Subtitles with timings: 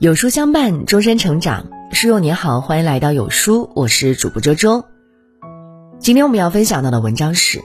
[0.00, 1.68] 有书相伴，终身成长。
[1.92, 4.86] 书友你好，欢迎来到有书，我是主播周周。
[5.98, 7.60] 今天我们要分享到的文章是，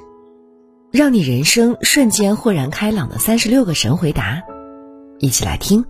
[0.92, 4.44] 让你人生瞬间豁然开朗的三十六个神回答，
[5.18, 5.86] 一起来听。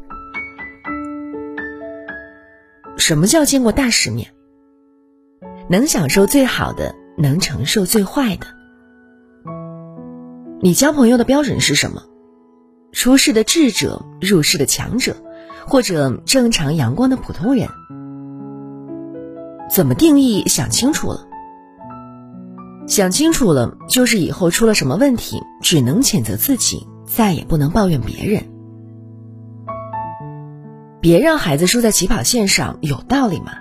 [2.95, 4.29] 什么叫见过大世面？
[5.67, 8.45] 能享受最好的，能承受最坏的。
[10.61, 12.03] 你交朋友的标准是什么？
[12.91, 15.17] 出世的智者，入世的强者。
[15.67, 17.67] 或者正常阳光的普通人，
[19.69, 20.43] 怎么定义？
[20.47, 21.27] 想清楚了，
[22.87, 28.43] 想清楚了，就是以后出了什么问题，只能谴责自己，再也不能抱怨别人。
[31.01, 33.53] 别让孩子输在起跑线上，有道理吗？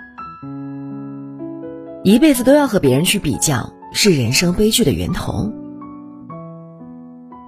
[2.03, 5.51] 一辈子都要和别人去比较，是人生悲剧的源头。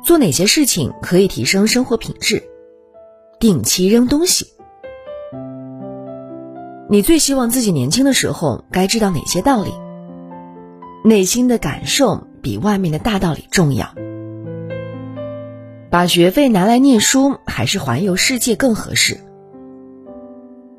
[0.03, 2.43] 做哪些事情可以提升生活品质？
[3.39, 4.47] 定期扔东西。
[6.89, 9.73] 你最希望自己年轻的时候该知道哪些道理？
[11.05, 13.89] 内心的感受比外面的大道理重要。
[15.91, 19.21] 把学费拿来念书还是环游世界更合适？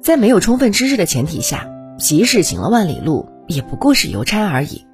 [0.02, 4.86] 在没有充分知识的前提下，即使行了万里路，也不过是邮差而已。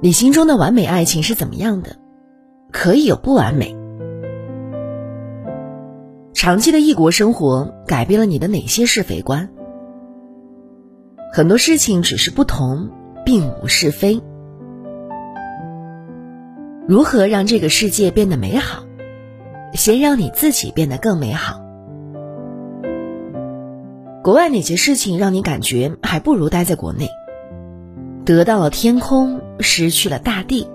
[0.00, 1.96] 你心中的完美爱情是怎么样的？
[2.72, 3.76] 可以有不完美。
[6.42, 9.48] 长期的异国生活改变了你的哪些是非观？
[11.32, 12.90] 很多事情只是不同，
[13.24, 14.20] 并无是非。
[16.88, 18.82] 如何让这个世界变得美好？
[19.74, 21.60] 先让你自己变得更美好。
[24.24, 27.08] 国外哪些事情让你感觉还不如待在国内？
[28.24, 30.68] 得到了天空，失去了大地。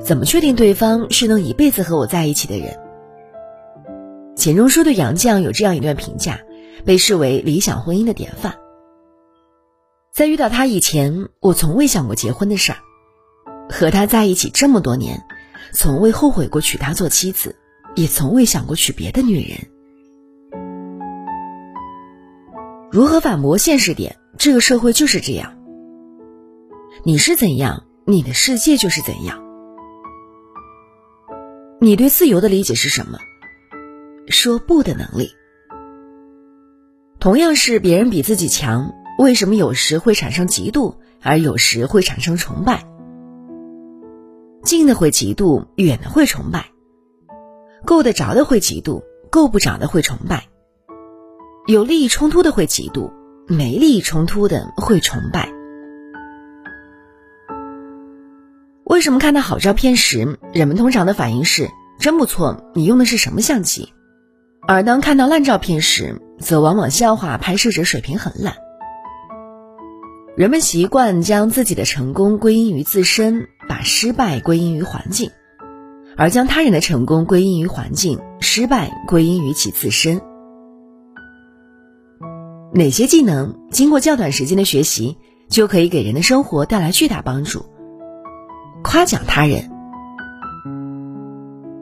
[0.00, 2.78] 怎么确定对方是能一辈子和我在一起的人？
[4.42, 6.40] 钱钟书对杨绛有这样一段评价，
[6.84, 8.56] 被视为理想婚姻的典范。
[10.12, 12.78] 在遇到他以前，我从未想过结婚的事儿；
[13.70, 15.22] 和他在一起这么多年，
[15.72, 17.54] 从未后悔过娶她做妻子，
[17.94, 19.58] 也从未想过娶别的女人。
[22.90, 24.16] 如何反驳现实点？
[24.38, 25.56] 这个社会就是这样。
[27.04, 29.40] 你是怎样，你的世界就是怎样。
[31.80, 33.20] 你对自由的理解是什么？
[34.28, 35.32] 说不的能力，
[37.18, 42.84] 同样是别人比自己强，为什么有时会产生嫉妒，而有时会产生崇拜？
[44.62, 46.60] 近的会嫉妒，远的会崇拜；
[47.84, 50.44] 够得着的会嫉妒，够不着的会崇拜；
[51.66, 53.10] 有利益冲突的会嫉妒，
[53.48, 55.52] 没利益冲突的会崇拜。
[58.84, 61.68] 为什么看到好照片时，人们通常的反应是
[61.98, 62.70] “真不错”？
[62.74, 63.92] 你用的是什么相机？
[64.66, 68.54] 而当看到烂照片时，则往往笑话拍摄者水平很烂。
[70.36, 75.30] 人们习惯将自己的成功归因于自身，把失败归因于环境，
[76.16, 80.20] 而将他人的成功归因于环境，失败归因于其自身。
[82.72, 85.18] 哪些技能经过较短时间的学习，
[85.50, 87.66] 就可以给人的生活带来巨大帮助？
[88.84, 89.70] 夸奖他人。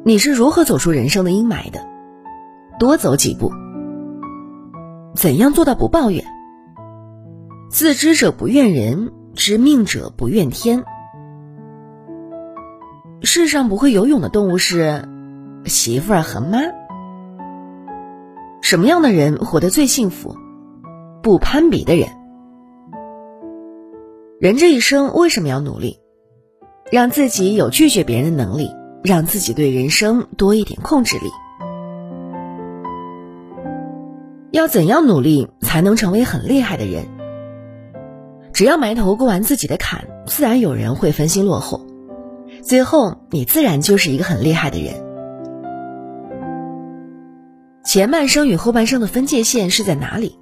[0.02, 1.89] 你是如何走出人生的阴霾的？
[2.80, 3.52] 多走几步。
[5.14, 6.24] 怎样做到不抱怨？
[7.70, 10.82] 自知者不怨人，知命者不怨天。
[13.22, 15.06] 世上不会游泳的动物是
[15.66, 16.58] 媳妇儿和妈。
[18.62, 20.34] 什么样的人活得最幸福？
[21.22, 22.08] 不攀比的人。
[24.40, 25.98] 人这一生为什么要努力？
[26.90, 28.70] 让自己有拒绝别人的能力，
[29.04, 31.30] 让自己对人生多一点控制力。
[34.60, 37.06] 要怎样努力才能成为很厉害的人？
[38.52, 41.86] 只要埋头过完自己的坎，自然有人会分心落后，
[42.62, 44.92] 最后你自然就是一个很厉害的人。
[47.86, 50.38] 前半生与后半生的分界线是在哪里？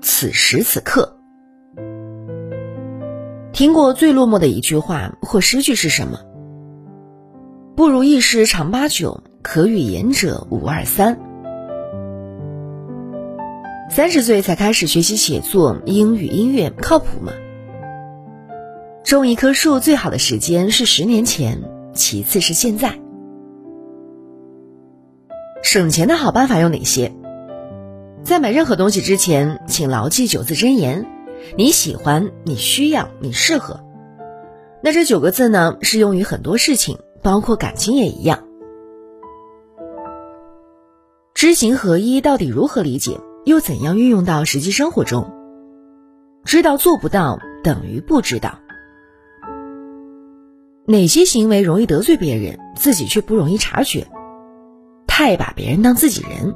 [0.00, 1.16] 此时此刻。
[3.52, 6.18] 听过最落寞的一句话或诗句是什么？
[7.76, 11.20] 不如意事常八九，可与言者五二三。
[13.94, 17.30] 三十岁才开始学习写作、英语、音乐，靠谱吗？
[19.04, 21.62] 种一棵树最好的时间是十年前，
[21.92, 22.98] 其次是现在。
[25.62, 27.12] 省钱的好办法有哪些？
[28.24, 31.04] 在买任何东西之前，请牢记九字真言：
[31.58, 33.80] 你喜欢，你需要，你适合。
[34.82, 38.42] 那这九个字呢，适用于很多事情，包括感情也一样。
[41.34, 43.20] 知行合一到底如何理解？
[43.44, 45.32] 又怎样运用到实际生活中？
[46.44, 48.58] 知道做不到等于不知道。
[50.86, 54.06] 哪些行为容易得罪别人，自己却不容易察觉？
[55.06, 56.54] 太把别人当自己人。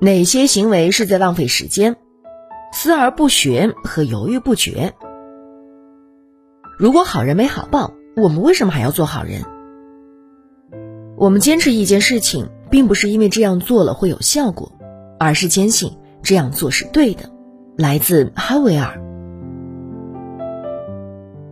[0.00, 1.96] 哪些行为是在浪费时间？
[2.72, 4.92] 思而不学和犹豫不决。
[6.78, 9.42] 如果好人没好报，我们为什么还要做好人？
[11.16, 14.72] 我们坚持一件事情，并不是因为这样做了会有效果，
[15.18, 15.92] 而是坚信
[16.22, 17.30] 这样做是对的。
[17.76, 19.02] 来自哈维尔。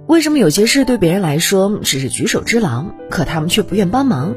[0.06, 4.34] 为什么有些事对别人来说只是举手之劳，可他们却不愿帮忙？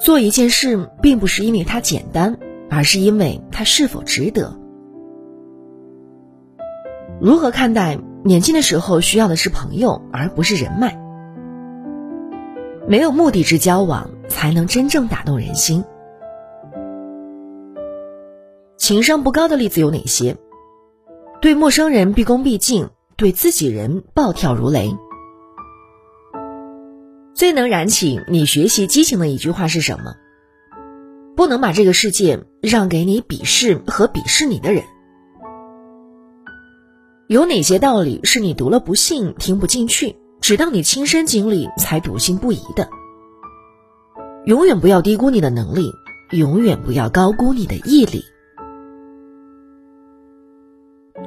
[0.00, 2.38] 做一件事，并不是因为它简单，
[2.70, 4.56] 而是因为它是否值得。
[7.20, 10.98] 如何看待年轻的时候需要的是朋友，而不是人脉？
[12.88, 15.84] 没有目的之交往，才能真正打动人心。
[18.90, 20.36] 情商不高的例子有哪些？
[21.40, 24.96] 对陌生人毕恭毕敬，对自己人暴跳如雷。
[27.32, 30.16] 最能燃起你学习激情的一句话是什么？
[31.36, 34.82] 不能把这个世界让给你鄙视和鄙视你的人。
[37.28, 42.88] 有哪些道理是你读了不信、听不进去，直到你亲身经历才笃信不疑的？
[44.46, 45.92] 永远不要低估你的能力，
[46.32, 48.24] 永远不要高估你的毅力。